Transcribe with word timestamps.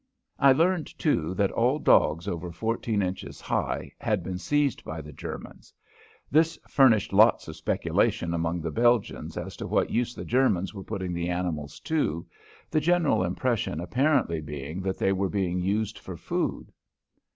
I 0.39 0.51
learned, 0.51 0.87
too, 0.97 1.35
that 1.35 1.51
all 1.51 1.77
dogs 1.77 2.27
over 2.27 2.51
fourteen 2.51 3.03
inches 3.03 3.39
high 3.39 3.91
had 4.01 4.23
been 4.23 4.39
seized 4.39 4.83
by 4.83 4.99
the 4.99 5.13
Germans. 5.13 5.75
This 6.31 6.57
furnished 6.67 7.13
lots 7.13 7.47
of 7.47 7.55
speculation 7.55 8.33
among 8.33 8.61
the 8.61 8.71
Belgians 8.71 9.37
as 9.37 9.55
to 9.57 9.67
what 9.67 9.91
use 9.91 10.15
the 10.15 10.25
Germans 10.25 10.73
were 10.73 10.81
putting 10.83 11.13
the 11.13 11.29
animals 11.29 11.79
to, 11.81 12.25
the 12.71 12.79
general 12.81 13.21
impression 13.23 13.79
apparently 13.79 14.41
being 14.41 14.81
that 14.81 14.97
they 14.97 15.13
were 15.13 15.29
being 15.29 15.59
used 15.59 15.99
for 15.99 16.17
food. 16.17 16.71